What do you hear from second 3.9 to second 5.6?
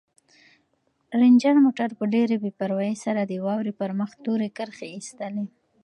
مخ تورې کرښې ایستلې.